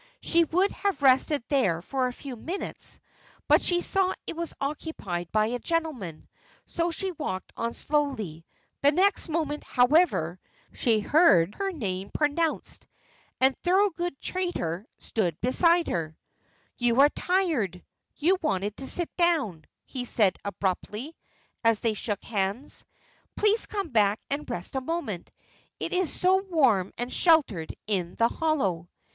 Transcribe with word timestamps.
She 0.19 0.45
would 0.45 0.71
have 0.71 1.03
rested 1.03 1.43
there 1.49 1.79
for 1.83 2.07
a 2.07 2.11
few 2.11 2.35
minutes, 2.35 2.99
but 3.47 3.61
she 3.61 3.81
saw 3.81 4.15
it 4.25 4.35
was 4.35 4.55
occupied 4.59 5.31
by 5.31 5.45
a 5.45 5.59
gentleman, 5.59 6.27
so 6.65 6.89
she 6.89 7.11
walked 7.11 7.53
on 7.55 7.75
slowly. 7.75 8.43
The 8.81 8.91
next 8.91 9.29
moment, 9.29 9.63
however, 9.63 10.39
she 10.73 11.01
heard 11.01 11.53
her 11.53 11.71
name 11.71 12.09
pronounced, 12.09 12.87
and 13.39 13.55
Thorold 13.57 13.95
Chaytor 14.19 14.85
stood 14.97 15.39
beside 15.39 15.87
her. 15.87 16.17
"You 16.79 16.99
are 17.01 17.09
tired. 17.09 17.83
You 18.15 18.39
wanted 18.41 18.77
to 18.77 18.87
sit 18.87 19.15
down," 19.17 19.65
he 19.85 20.05
said, 20.05 20.35
abruptly, 20.43 21.15
as 21.63 21.79
they 21.81 21.93
shook 21.93 22.23
hands. 22.23 22.85
"Please 23.37 23.67
come 23.67 23.89
back 23.89 24.19
and 24.31 24.49
rest 24.49 24.75
a 24.75 24.81
moment. 24.81 25.29
It 25.79 25.93
is 25.93 26.11
so 26.11 26.37
warm 26.37 26.91
and 26.97 27.13
sheltered 27.13 27.75
in 27.85 28.15
the 28.15 28.29
hollow." 28.29 28.89